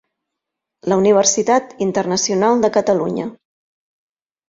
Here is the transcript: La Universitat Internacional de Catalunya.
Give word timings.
La 0.93 0.97
Universitat 1.01 1.77
Internacional 1.89 2.67
de 2.67 2.75
Catalunya. 2.81 3.31